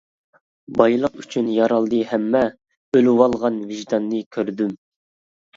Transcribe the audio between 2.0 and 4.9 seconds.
ھەممە، ئۆلۈۋالغان ۋىجداننى كۆردۈم.